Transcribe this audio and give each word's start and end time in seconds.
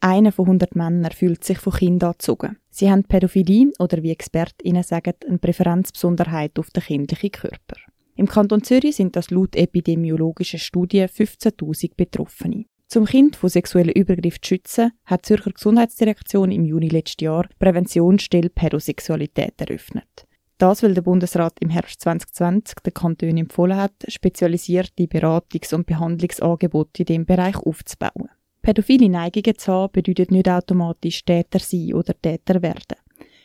Einer 0.00 0.30
von 0.30 0.46
100 0.46 0.76
Männern 0.76 1.10
fühlt 1.10 1.42
sich 1.42 1.58
von 1.58 1.72
Kindern 1.72 2.10
angezogen. 2.10 2.56
Sie 2.70 2.90
haben 2.90 3.02
Pädophilie 3.02 3.72
oder 3.80 4.02
wie 4.02 4.12
ExpertInnen 4.12 4.84
sagen, 4.84 5.14
eine 5.26 5.38
Präferenzbesonderheit 5.38 6.56
auf 6.58 6.70
den 6.70 6.84
kindlichen 6.84 7.32
Körper. 7.32 7.76
Im 8.14 8.28
Kanton 8.28 8.62
Zürich 8.62 8.96
sind 8.96 9.16
das 9.16 9.30
laut 9.30 9.56
epidemiologischen 9.56 10.60
Studien 10.60 11.08
15.000 11.08 11.92
Betroffene. 11.96 12.66
Zum 12.86 13.04
Kind 13.04 13.36
von 13.36 13.50
sexuellen 13.50 13.92
Übergriffen 13.92 14.42
zu 14.42 14.48
schützen, 14.48 14.92
hat 15.04 15.24
die 15.24 15.28
Zürcher 15.28 15.50
Gesundheitsdirektion 15.50 16.52
im 16.52 16.64
Juni 16.64 16.88
letzten 16.88 17.24
Jahr 17.24 17.48
Präventionsstelle 17.58 18.50
Pädosexualität 18.50 19.60
eröffnet. 19.60 20.26
Das, 20.58 20.82
weil 20.82 20.94
der 20.94 21.02
Bundesrat 21.02 21.54
im 21.60 21.70
Herbst 21.70 22.00
2020 22.00 22.76
den 22.84 22.94
Kantonen 22.94 23.36
empfohlen 23.36 23.76
hat, 23.76 23.92
spezialisierte 24.08 25.04
Beratungs- 25.04 25.74
und 25.74 25.86
Behandlungsangebote 25.86 27.02
in 27.02 27.06
diesem 27.06 27.26
Bereich 27.26 27.56
aufzubauen. 27.56 28.30
Pädophile 28.68 29.08
Neigungen 29.08 29.56
zu 29.56 29.72
haben, 29.72 29.92
bedeutet 29.92 30.30
nicht 30.30 30.46
automatisch 30.46 31.24
Täter 31.24 31.58
sein 31.58 31.94
oder 31.94 32.12
Täter 32.12 32.60
werden. 32.60 32.98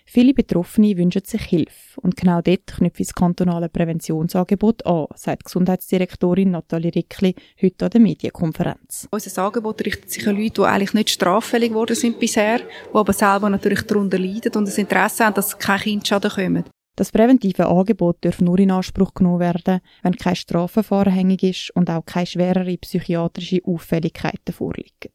Viele 0.06 0.34
Betroffene 0.34 0.98
wünschen 0.98 1.24
sich 1.24 1.44
Hilfe 1.44 2.02
und 2.02 2.18
genau 2.18 2.42
dort 2.42 2.68
knüpft 2.68 3.00
das 3.00 3.14
kantonale 3.14 3.70
Präventionsangebot 3.70 4.86
an, 4.86 5.06
sagt 5.16 5.46
Gesundheitsdirektorin 5.46 6.52
Nathalie 6.52 6.94
Rickli 6.94 7.36
heute 7.62 7.86
an 7.86 7.92
der 7.92 8.02
Medienkonferenz. 8.02 9.08
Unser 9.12 9.46
Angebot 9.46 9.86
richtet 9.86 10.12
sich 10.12 10.28
an 10.28 10.36
Leute, 10.36 10.56
die 10.56 10.68
eigentlich 10.68 10.94
nicht 10.94 11.12
straffällig 11.12 11.70
geworden 11.70 11.96
sind 11.96 12.20
bisher, 12.20 12.58
die 12.58 12.94
aber 12.94 13.14
selber 13.14 13.50
natürlich 13.50 13.84
darunter 13.84 14.20
leiden 14.20 14.52
und 14.56 14.68
das 14.68 14.78
Interesse 14.78 15.24
haben, 15.24 15.36
dass 15.36 15.58
kein 15.58 15.80
Kind 15.80 16.06
Schaden 16.06 16.32
kommt. 16.32 16.70
Das 16.96 17.12
präventive 17.12 17.68
Angebot 17.68 18.18
darf 18.22 18.40
nur 18.40 18.60
in 18.60 18.70
Anspruch 18.70 19.16
genommen 19.16 19.40
werden, 19.40 19.82
wenn 20.04 20.16
kein 20.16 20.36
Strafverfahren 20.36 21.12
hängig 21.12 21.44
ist 21.44 21.72
und 21.76 21.90
auch 21.90 22.06
keine 22.06 22.28
schwerere 22.28 22.78
psychiatrische 22.78 23.62
Auffälligkeiten 23.66 24.54
vorliegen. 24.54 25.12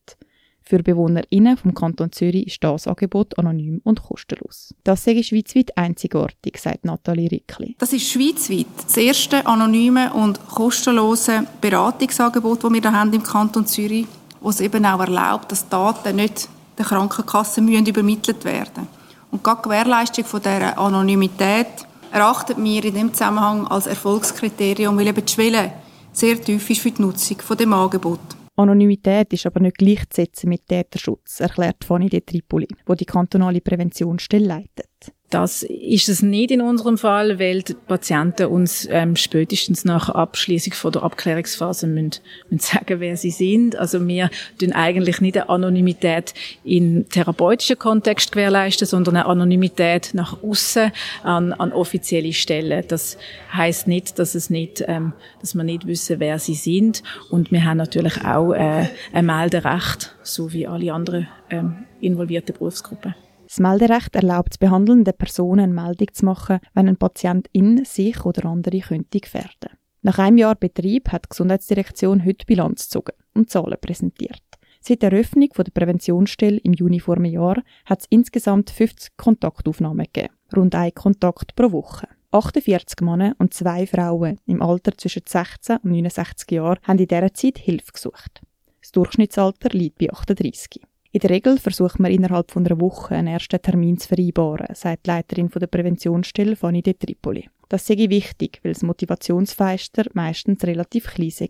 Für 0.68 0.82
BewohnerInnen 0.82 1.56
vom 1.56 1.72
Kanton 1.72 2.12
Zürich 2.12 2.48
ist 2.48 2.62
das 2.62 2.86
Angebot 2.86 3.38
anonym 3.38 3.80
und 3.84 4.02
kostenlos. 4.02 4.74
Das 4.84 5.02
sei 5.02 5.22
schweizweit 5.22 5.78
einzigartig, 5.78 6.58
sagt 6.58 6.84
Nathalie 6.84 7.30
Rickli. 7.30 7.74
Das 7.78 7.94
ist 7.94 8.10
schweizweit 8.10 8.66
das 8.84 8.96
erste 8.98 9.46
anonyme 9.46 10.12
und 10.12 10.46
kostenlose 10.48 11.46
Beratungsangebot, 11.62 12.64
das 12.64 12.72
wir 12.72 12.80
da 12.82 12.92
haben 12.92 13.14
im 13.14 13.22
Kanton 13.22 13.66
Zürich, 13.66 14.06
wo 14.40 14.50
es 14.50 14.60
eben 14.60 14.84
auch 14.84 15.00
erlaubt, 15.00 15.52
dass 15.52 15.68
Daten 15.68 16.16
nicht 16.16 16.48
der 16.76 16.84
Krankenkasse 16.84 17.62
müssen 17.62 17.86
übermittelt 17.86 18.44
werden. 18.44 18.97
Und 19.30 19.44
gerade 19.44 19.62
die 19.62 19.68
Gewährleistung 19.68 20.24
von 20.24 20.40
dieser 20.40 20.78
Anonymität 20.78 21.86
erachtet 22.12 22.56
wir 22.58 22.84
in 22.84 22.94
dem 22.94 23.12
Zusammenhang 23.12 23.66
als 23.66 23.86
Erfolgskriterium, 23.86 24.96
weil 24.96 25.08
eben 25.08 25.24
die 25.24 25.32
Schwelle 25.32 25.72
sehr 26.12 26.40
tief 26.40 26.68
ist 26.70 26.80
für 26.80 26.90
die 26.90 27.02
Nutzung 27.02 27.38
von 27.38 27.56
dem 27.56 27.72
Angebot. 27.72 28.20
Anonymität 28.56 29.32
ist 29.32 29.46
aber 29.46 29.60
nicht 29.60 29.78
gleichzusetzen 29.78 30.48
mit 30.48 30.66
Täterschutz, 30.66 31.40
erklärt 31.40 31.84
Fanny 31.84 32.08
de 32.08 32.22
Tripoli, 32.22 32.66
wo 32.86 32.94
die 32.94 33.04
kantonale 33.04 33.60
Präventionsstelle 33.60 34.46
leitet. 34.46 35.12
Das 35.30 35.62
ist 35.62 36.08
es 36.08 36.22
nicht 36.22 36.50
in 36.50 36.62
unserem 36.62 36.96
Fall, 36.96 37.38
weil 37.38 37.60
die 37.60 37.74
Patienten 37.74 38.46
uns 38.46 38.88
ähm, 38.90 39.14
spätestens 39.14 39.84
nach 39.84 40.08
Abschließung 40.08 40.72
von 40.72 40.92
der 40.92 41.02
Abklärungsphase 41.02 41.86
müssen, 41.86 42.22
müssen 42.48 42.60
sagen, 42.62 43.00
wer 43.00 43.14
sie 43.14 43.30
sind. 43.30 43.76
Also 43.76 44.06
wir 44.08 44.30
tun 44.58 44.72
eigentlich 44.72 45.20
nicht 45.20 45.36
eine 45.36 45.50
Anonymität 45.50 46.32
in 46.64 47.06
therapeutischen 47.10 47.78
Kontext 47.78 48.32
gewährleisten, 48.32 48.86
sondern 48.86 49.16
eine 49.16 49.26
Anonymität 49.26 50.14
nach 50.14 50.42
außen 50.42 50.92
an, 51.24 51.52
an 51.52 51.72
offizielle 51.72 52.32
Stellen. 52.32 52.84
Das 52.88 53.18
heißt 53.52 53.86
nicht, 53.86 54.18
dass 54.18 54.34
es 54.34 54.48
nicht, 54.48 54.82
ähm, 54.88 55.12
dass 55.42 55.54
wir 55.54 55.62
nicht 55.62 55.86
wissen, 55.86 56.20
wer 56.20 56.38
sie 56.38 56.54
sind. 56.54 57.02
Und 57.28 57.52
wir 57.52 57.66
haben 57.66 57.76
natürlich 57.76 58.24
auch 58.24 58.54
äh, 58.54 58.86
ein 59.12 59.26
Melderecht, 59.26 60.14
so 60.22 60.54
wie 60.54 60.66
alle 60.66 60.94
anderen 60.94 61.28
ähm, 61.50 61.84
involvierten 62.00 62.54
Berufsgruppen. 62.54 63.14
Das 63.48 63.60
Melderecht 63.60 64.14
erlaubt 64.14 64.58
behandelnden 64.58 65.14
Personen, 65.16 65.74
Meldung 65.74 66.08
zu 66.12 66.26
machen, 66.26 66.58
wenn 66.74 66.86
ein 66.86 66.98
Patient 66.98 67.48
in 67.54 67.82
sich 67.86 68.26
oder 68.26 68.44
andere 68.44 68.78
könnte 68.80 69.20
gefährden. 69.20 69.70
Nach 70.02 70.18
einem 70.18 70.36
Jahr 70.36 70.54
Betrieb 70.54 71.10
hat 71.10 71.24
die 71.24 71.28
Gesundheitsdirektion 71.30 72.26
heute 72.26 72.44
Bilanz 72.44 72.84
gezogen 72.84 73.14
und 73.32 73.48
Zahlen 73.48 73.78
präsentiert. 73.80 74.42
Seit 74.82 75.00
der 75.00 75.12
Eröffnung 75.12 75.48
der 75.56 75.70
Präventionsstelle 75.72 76.58
im 76.58 76.74
Juni 76.74 77.00
vor 77.00 77.16
einem 77.16 77.24
Jahr 77.24 77.62
hat 77.86 78.00
es 78.00 78.06
insgesamt 78.10 78.68
50 78.68 79.16
Kontaktaufnahmen 79.16 80.04
gegeben, 80.12 80.34
rund 80.54 80.74
ein 80.74 80.92
Kontakt 80.92 81.56
pro 81.56 81.72
Woche. 81.72 82.06
48 82.32 83.00
Männer 83.00 83.34
und 83.38 83.54
zwei 83.54 83.86
Frauen 83.86 84.38
im 84.44 84.60
Alter 84.60 84.92
zwischen 84.98 85.22
16 85.26 85.78
und 85.78 85.92
69 85.92 86.50
Jahren 86.50 86.80
haben 86.82 86.98
in 86.98 87.08
dieser 87.08 87.32
Zeit 87.32 87.56
Hilfe 87.56 87.92
gesucht. 87.92 88.42
Das 88.82 88.92
Durchschnittsalter 88.92 89.70
liegt 89.70 89.98
bei 89.98 90.12
38. 90.12 90.82
In 91.10 91.20
der 91.20 91.30
Regel 91.30 91.58
versucht 91.58 91.98
man 91.98 92.12
innerhalb 92.12 92.50
von 92.50 92.66
einer 92.66 92.80
Woche 92.80 93.14
einen 93.14 93.28
ersten 93.28 93.62
Termin 93.62 93.98
zu 93.98 94.08
vereinbaren, 94.08 94.74
sagt 94.74 95.06
die 95.06 95.10
Leiterin 95.10 95.48
der 95.48 95.66
Präventionsstelle 95.66 96.54
Fanny 96.54 96.82
de 96.82 96.94
Tripoli. 96.94 97.48
Das 97.70 97.86
sei 97.86 97.96
wichtig, 98.08 98.60
weil 98.62 98.74
das 98.74 98.82
Motivationsfeister 98.82 100.04
meistens 100.12 100.64
relativ 100.64 101.06
klein 101.06 101.30
sei. 101.30 101.48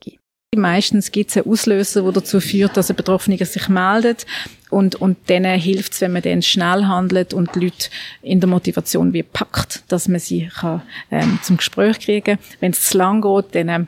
Meistens 0.56 1.12
gibt 1.12 1.30
es 1.30 1.36
einen 1.36 1.50
Auslöser, 1.50 2.02
der 2.02 2.12
dazu 2.12 2.40
führt, 2.40 2.76
dass 2.76 2.88
ein 2.88 2.96
Betroffener 2.96 3.44
sich 3.44 3.68
meldet. 3.68 4.26
Und, 4.70 4.94
und 4.96 5.28
denen 5.28 5.60
hilft 5.60 5.92
es, 5.92 6.00
wenn 6.00 6.12
man 6.12 6.22
dann 6.22 6.40
schnell 6.40 6.86
handelt 6.86 7.34
und 7.34 7.54
die 7.54 7.60
Leute 7.60 7.90
in 8.22 8.40
der 8.40 8.48
Motivation 8.48 9.12
wie 9.12 9.22
packt, 9.22 9.84
dass 9.88 10.08
man 10.08 10.20
sie 10.20 10.48
kann, 10.48 10.82
ähm, 11.10 11.38
zum 11.42 11.58
Gespräch 11.58 11.98
kriegen. 12.00 12.38
Wenn 12.60 12.72
es 12.72 12.88
zu 12.88 12.96
lang 12.96 13.20
geht, 13.20 13.54
dann 13.54 13.68
ähm, 13.68 13.86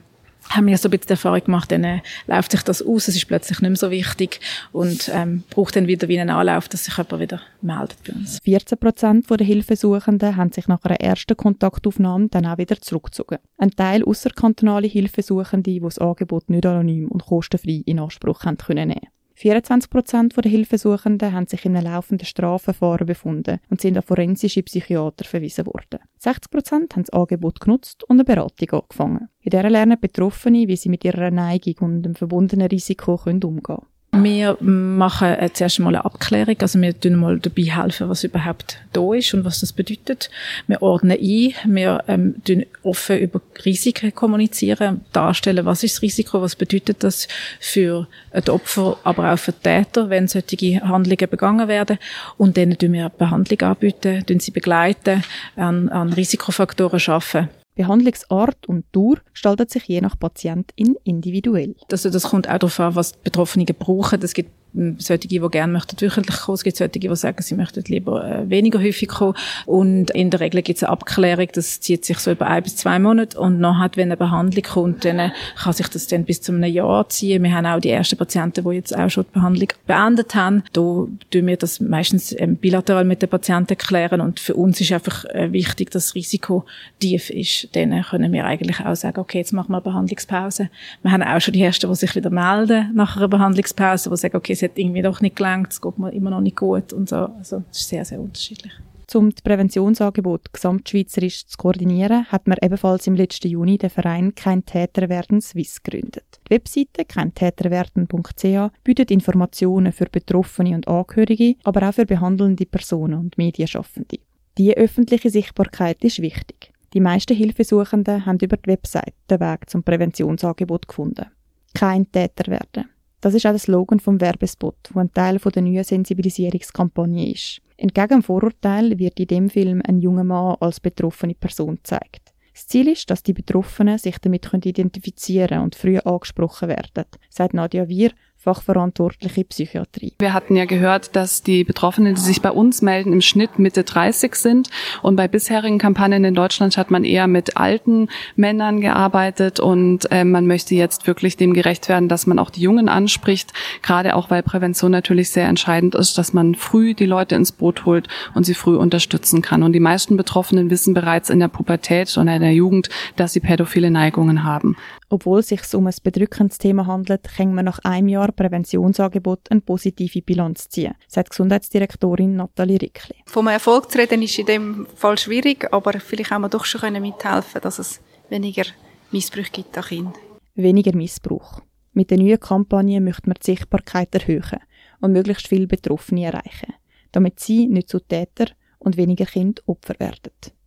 haben 0.50 0.66
wir 0.66 0.77
so 0.77 0.88
ein 0.88 0.91
bisschen 0.91 1.06
die 1.06 1.12
Erfahrung 1.12 1.44
gemacht, 1.44 1.72
dann 1.72 1.84
äh, 1.84 2.00
läuft 2.27 2.50
sich 2.50 2.62
das 2.62 2.83
aus, 2.83 3.09
es 3.09 3.16
ist 3.16 3.27
plötzlich 3.27 3.61
nicht 3.61 3.71
mehr 3.71 3.77
so 3.77 3.91
wichtig 3.91 4.41
und 4.72 5.11
ähm, 5.15 5.44
braucht 5.50 5.77
dann 5.77 5.87
wieder 5.87 6.09
wie 6.09 6.21
einen 6.21 6.31
Anlauf, 6.31 6.69
dass 6.69 6.84
sich 6.84 6.97
jemand 6.97 7.21
wieder 7.21 7.41
meldet 7.62 7.97
bei 8.06 8.12
uns. 8.12 8.38
14 8.43 8.78
Prozent 8.78 9.31
der 9.31 9.47
Hilfesuchenden 9.47 10.37
haben 10.37 10.53
sich 10.53 10.66
nach 10.66 10.83
einer 10.84 11.00
ersten 11.00 11.37
Kontaktaufnahme 11.37 12.28
dann 12.28 12.47
auch 12.47 12.59
wieder 12.59 12.81
zurückgezogen. 12.81 13.38
Ein 13.59 13.71
Teil 13.71 14.05
außerkantonale 14.05 14.88
Hilfesuchende, 14.88 15.71
die 15.71 15.81
das 15.81 15.99
Angebot 15.99 16.50
nicht 16.50 16.67
anonym 16.67 17.09
und 17.09 17.25
kostenfrei 17.25 17.82
in 17.87 18.00
Anspruch 18.00 18.44
haben 18.44 18.59
können 18.59 18.88
nehmen. 18.88 19.09
24 19.41 19.89
Prozent 19.89 20.37
der 20.37 20.51
Hilfesuchenden 20.51 21.33
haben 21.33 21.47
sich 21.47 21.65
in 21.65 21.75
einem 21.75 21.91
laufenden 21.91 22.27
Strafverfahren 22.27 23.06
befunden 23.06 23.59
und 23.71 23.81
sind 23.81 23.97
an 23.97 24.03
forensische 24.03 24.62
Psychiater 24.62 25.25
verwiesen 25.25 25.65
worden. 25.65 26.01
60 26.19 26.51
Prozent 26.51 26.95
haben 26.95 27.05
das 27.05 27.15
Angebot 27.15 27.59
genutzt 27.59 28.05
und 28.05 28.17
eine 28.17 28.25
Beratung 28.25 28.83
angefangen. 28.83 29.29
In 29.41 29.49
der 29.49 29.71
lernen 29.71 29.99
Betroffene, 29.99 30.69
wie 30.69 30.77
sie 30.77 30.91
mit 30.91 31.06
ihrer 31.06 31.31
Neigung 31.31 31.75
und 31.79 32.03
dem 32.03 32.15
verbundenen 32.15 32.69
Risiko 32.69 33.19
umgehen 33.25 33.62
können. 33.62 33.87
Wir 34.12 34.56
machen 34.60 35.28
äh, 35.28 35.50
zuerst 35.53 35.78
mal 35.78 35.94
eine 35.94 36.04
Abklärung, 36.04 36.56
also 36.60 36.81
wir 36.81 36.98
tun 36.98 37.15
mal 37.15 37.38
dabei 37.38 37.62
helfen, 37.62 38.09
was 38.09 38.25
überhaupt 38.25 38.78
da 38.93 39.15
ist 39.15 39.32
und 39.34 39.44
was 39.44 39.60
das 39.60 39.72
bedeutet. 39.72 40.31
Wir 40.66 40.82
ordnen 40.82 41.16
ein, 41.16 41.54
wir 41.65 42.03
ähm, 42.09 42.34
tun 42.44 42.66
offen 42.82 43.19
über 43.19 43.41
Risiken 43.65 44.12
kommunizieren, 44.12 45.03
darstellen, 45.12 45.65
was 45.65 45.84
ist 45.84 45.97
das 45.97 46.03
Risiko, 46.03 46.43
was 46.43 46.56
bedeutet 46.56 47.04
das 47.04 47.28
für 47.60 48.09
die 48.34 48.50
Opfer, 48.50 48.99
aber 49.04 49.32
auch 49.32 49.38
für 49.38 49.53
die 49.53 49.62
Täter, 49.62 50.10
wenn 50.10 50.26
solche 50.26 50.81
Handlungen 50.81 51.31
begangen 51.31 51.69
werden. 51.69 51.99
Und 52.37 52.56
dann 52.56 52.76
tun 52.76 52.93
wir 52.93 53.10
Behandlung 53.10 53.60
anbieten, 53.62 54.26
tun 54.26 54.41
sie 54.41 54.50
begleiten, 54.50 55.22
an, 55.54 55.88
an 55.88 56.12
Risikofaktoren 56.12 56.99
schaffen 56.99 57.49
Behandlungsart 57.75 58.66
und 58.66 58.84
Dauer 58.92 59.16
gestaltet 59.32 59.70
sich 59.70 59.84
je 59.84 60.00
nach 60.00 60.19
Patientin 60.19 60.97
individuell. 61.04 61.75
Also 61.91 62.10
das 62.10 62.25
kommt 62.25 62.48
auch 62.48 62.58
darauf 62.58 62.81
an, 62.81 62.94
was 62.94 63.12
die 63.12 63.19
Betroffenen 63.25 63.66
brauchen. 63.78 64.20
Es 64.22 64.34
gibt 64.34 64.50
solche, 64.98 65.28
die 65.28 65.38
gerne 65.38 65.72
möchten 65.72 66.00
wöchentlich 66.00 66.36
kommen. 66.41 66.54
Es 66.54 66.64
gibt 66.64 66.76
solche, 66.76 66.98
die 66.98 67.16
sagen, 67.16 67.42
sie 67.42 67.54
möchten 67.54 67.82
lieber 67.86 68.25
äh, 68.25 68.48
weniger 68.48 68.81
häufig 68.81 69.08
kommen. 69.08 69.34
Und 69.66 70.10
in 70.10 70.31
der 70.31 70.41
Regel 70.41 70.62
gibt 70.62 70.78
es 70.78 70.84
eine 70.84 70.92
Abklärung, 70.92 71.48
das 71.53 71.81
zieht 71.81 72.04
sich 72.04 72.19
so 72.19 72.31
über 72.31 72.47
ein 72.47 72.62
bis 72.62 72.76
zwei 72.76 72.98
Monate. 72.98 73.38
Und 73.38 73.60
nachher, 73.60 73.91
wenn 73.94 74.08
eine 74.08 74.16
Behandlung 74.16 74.64
kommt, 74.64 75.04
dann 75.04 75.19
äh, 75.19 75.31
kann 75.56 75.72
sich 75.72 75.88
das 75.88 76.06
dann 76.06 76.25
bis 76.25 76.41
zu 76.41 76.53
einem 76.53 76.64
Jahr 76.64 77.08
ziehen. 77.08 77.42
Wir 77.42 77.53
haben 77.54 77.66
auch 77.66 77.81
die 77.81 77.91
ersten 77.91 78.16
Patienten, 78.16 78.64
die 78.64 78.76
jetzt 78.76 78.97
auch 78.97 79.10
schon 79.10 79.25
die 79.25 79.32
Behandlung 79.32 79.69
beendet 79.86 80.34
haben. 80.34 80.62
Da 80.72 80.81
tun 80.81 81.47
wir 81.47 81.56
das 81.56 81.81
meistens 81.81 82.34
ähm, 82.38 82.56
bilateral 82.56 83.05
mit 83.05 83.23
den 83.23 83.28
Patienten 83.28 83.76
klären. 83.76 84.20
Und 84.20 84.40
für 84.40 84.55
uns 84.55 84.81
ist 84.81 84.93
einfach 84.93 85.25
äh, 85.26 85.52
wichtig, 85.52 85.90
dass 85.90 86.06
das 86.06 86.14
Risiko 86.14 86.64
tief 87.00 87.31
ist. 87.31 87.69
Dann 87.75 88.02
können 88.02 88.32
wir 88.32 88.44
eigentlich 88.44 88.81
auch 88.81 88.94
sagen, 88.94 89.20
okay, 89.20 89.38
jetzt 89.38 89.52
machen 89.52 89.73
wir 89.73 89.78
eine 89.78 89.82
Behandlungspause. 89.82 90.70
Wir 91.02 91.12
haben 91.12 91.23
auch 91.23 91.40
schon 91.40 91.55
die 91.55 91.62
ersten, 91.62 91.88
die 91.88 91.96
sich 91.96 92.14
wieder 92.14 92.31
melden 92.31 92.90
nach 92.94 93.16
einer 93.16 93.28
Behandlungspause, 93.28 94.11
die 94.11 94.16
sagen, 94.16 94.37
okay, 94.37 94.55
es 94.61 94.69
hat 94.69 94.79
irgendwie 94.79 95.03
doch 95.03 95.21
nicht 95.21 95.37
gelangt, 95.37 95.73
es 95.73 95.81
geht 95.81 95.99
mir 95.99 96.12
immer 96.12 96.31
noch 96.31 96.41
nicht 96.41 96.57
gut 96.57 96.93
und 96.93 97.09
so. 97.09 97.17
Also 97.17 97.62
es 97.71 97.79
ist 97.81 97.89
sehr, 97.89 98.05
sehr 98.05 98.21
unterschiedlich. 98.21 98.73
Um 99.12 99.31
das 99.31 99.43
Präventionsangebot 99.43 100.53
gesamtschweizerisch 100.53 101.47
zu 101.47 101.57
koordinieren, 101.57 102.27
hat 102.27 102.47
man 102.47 102.59
ebenfalls 102.62 103.09
im 103.09 103.17
letzten 103.17 103.49
Juni 103.49 103.77
den 103.77 103.91
Verein 103.91 104.37
Kein 104.37 104.65
Täter 104.65 105.09
werden 105.09 105.41
Swiss 105.41 105.83
gegründet. 105.83 106.41
Die 106.47 106.55
Webseite 106.55 107.05
keintäterwerden.ch 107.05 108.73
bietet 108.85 109.11
Informationen 109.11 109.93
für 109.93 110.07
Betroffene 110.07 110.77
und 110.77 110.87
Angehörige, 110.87 111.57
aber 111.65 111.89
auch 111.89 111.95
für 111.95 112.07
behandelnde 112.07 112.67
Personen 112.67 113.19
und 113.19 113.37
Medienschaffende. 113.37 114.19
Die 114.59 114.77
öffentliche 114.77 115.31
Sichtbarkeit 115.31 116.05
ist 116.05 116.23
wichtig. 116.23 116.73
Die 116.93 117.01
meisten 117.01 117.35
Hilfesuchenden 117.35 118.27
haben 118.27 118.39
über 118.41 118.59
die 118.59 118.69
Webseite 118.69 119.15
den 119.29 119.41
Weg 119.41 119.69
zum 119.69 119.83
Präventionsangebot 119.83 120.87
gefunden. 120.87 121.27
Kein 121.75 122.11
Täter 122.12 122.51
werden. 122.51 122.89
Das 123.20 123.34
ist 123.34 123.44
auch 123.46 123.50
der 123.50 123.58
Slogan 123.58 124.00
vom 124.00 124.20
Werbespot, 124.20 124.76
wo 124.93 125.00
ein 125.00 125.12
Teil 125.12 125.38
der 125.38 125.62
neuen 125.62 125.84
Sensibilisierungskampagne 125.84 127.32
ist. 127.32 127.61
Entgegen 127.76 128.08
dem 128.08 128.22
Vorurteil 128.22 128.99
wird 128.99 129.20
in 129.20 129.26
dem 129.26 129.50
Film 129.50 129.82
ein 129.87 130.00
junger 130.00 130.25
Mann 130.25 130.56
als 130.61 130.81
betroffene 130.81 131.34
Person 131.34 131.76
gezeigt. 131.76 132.32
Das 132.52 132.67
Ziel 132.67 132.88
ist, 132.88 133.11
dass 133.11 133.22
die 133.22 133.32
Betroffenen 133.32 133.99
sich 133.99 134.19
damit 134.19 134.52
identifizieren 134.52 135.62
und 135.62 135.75
früh 135.75 135.99
angesprochen 135.99 136.69
werden, 136.69 137.05
sagt 137.28 137.55
Nadja 137.55 137.88
Wir, 137.88 138.12
fachverantwortliche 138.40 139.44
Psychiatrie. 139.44 140.14
Wir 140.19 140.32
hatten 140.32 140.56
ja 140.56 140.64
gehört, 140.64 141.14
dass 141.14 141.42
die 141.42 141.62
Betroffenen, 141.62 142.14
die 142.14 142.20
sich 142.20 142.40
bei 142.40 142.50
uns 142.50 142.81
melden, 142.81 143.12
im 143.12 143.20
Schnitt 143.20 143.58
Mitte 143.58 143.84
30 143.84 144.34
sind. 144.34 144.70
Und 145.02 145.16
bei 145.16 145.28
bisherigen 145.28 145.78
Kampagnen 145.78 146.25
in 146.25 146.34
Deutschland 146.34 146.78
hat 146.78 146.90
man 146.90 147.04
eher 147.04 147.26
mit 147.26 147.58
alten 147.58 148.08
Männern 148.37 148.81
gearbeitet. 148.81 149.60
Und 149.60 150.10
äh, 150.10 150.25
man 150.25 150.46
möchte 150.46 150.75
jetzt 150.75 151.06
wirklich 151.06 151.37
dem 151.37 151.52
gerecht 151.52 151.90
werden, 151.90 152.08
dass 152.08 152.26
man 152.26 152.38
auch 152.38 152.48
die 152.48 152.62
Jungen 152.62 152.88
anspricht. 152.88 153.52
Gerade 153.82 154.16
auch, 154.16 154.31
weil 154.31 154.42
Prävention 154.42 154.90
natürlich 154.90 155.31
sehr 155.31 155.46
entscheidend 155.46 155.94
ist, 155.94 156.16
dass 156.16 156.32
man 156.32 156.54
früh 156.54 156.94
die 156.94 157.06
Leute 157.06 157.34
ins 157.34 157.52
Boot 157.52 157.84
holt 157.84 158.08
und 158.34 158.44
sie 158.44 158.54
früh 158.54 158.76
unterstützen 158.76 159.42
kann. 159.42 159.62
Und 159.62 159.75
die 159.75 159.81
meisten 159.81 160.16
Betroffenen 160.16 160.70
wissen 160.70 160.94
bereits 160.94 161.28
in 161.28 161.40
der 161.40 161.48
Pubertät 161.48 162.16
und 162.16 162.28
in 162.28 162.40
der 162.40 162.54
Jugend, 162.54 162.88
dass 163.16 163.34
sie 163.34 163.40
pädophile 163.40 163.90
Neigungen 163.90 164.44
haben. 164.44 164.76
Obwohl 165.10 165.40
es 165.40 165.48
sich 165.48 165.60
um 165.75 165.88
ein 165.88 165.94
bedrückendes 166.02 166.58
Thema 166.58 166.87
handelt, 166.87 167.25
kann 167.37 167.52
man 167.52 167.64
nach 167.64 167.81
einem 167.81 168.08
Jahr 168.08 168.30
Präventionsangebot 168.32 169.50
eine 169.50 169.61
positive 169.61 170.23
Bilanz 170.23 170.69
ziehen, 170.69 170.94
sagt 171.09 171.31
Gesundheitsdirektorin 171.31 172.37
Nathalie 172.37 172.81
Rickli. 172.81 173.17
Vom 173.27 173.49
Erfolg 173.49 173.91
zu 173.91 173.99
reden 173.99 174.23
ist 174.23 174.38
in 174.38 174.47
dem 174.47 174.87
Fall 174.94 175.19
schwierig, 175.19 175.73
aber 175.73 175.99
vielleicht 176.00 176.31
haben 176.31 176.43
wir 176.43 176.49
doch 176.49 176.65
schon 176.65 177.00
mithelfen 177.00 177.61
dass 177.61 177.79
es 177.79 178.00
weniger 178.29 178.65
Missbrauch 179.11 179.53
gibt 179.53 179.77
an 179.77 179.85
Kindern. 179.85 180.15
Weniger 180.55 180.94
Missbrauch. 180.94 181.61
Mit 181.93 182.11
der 182.11 182.19
neuen 182.19 182.38
Kampagne 182.38 183.00
möchte 183.00 183.29
man 183.29 183.37
die 183.41 183.50
Sichtbarkeit 183.50 184.15
erhöhen 184.15 184.61
und 185.00 185.12
möglichst 185.12 185.49
viele 185.49 185.67
Betroffene 185.67 186.26
erreichen, 186.26 186.75
damit 187.12 187.41
sie 187.41 187.67
nicht 187.67 187.88
zu 187.88 187.99
Täter 187.99 188.47
und 188.79 188.97
weniger 188.97 189.26
Kinder 189.26 189.62
Opfer 189.67 189.94
werden. 189.99 190.33